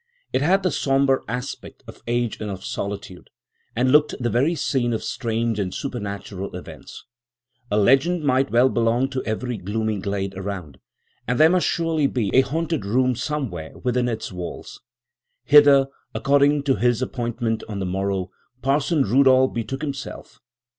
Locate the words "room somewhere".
12.83-13.77